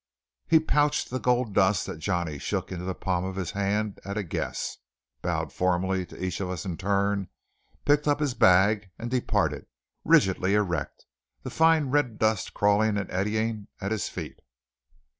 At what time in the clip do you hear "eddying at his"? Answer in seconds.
13.11-14.09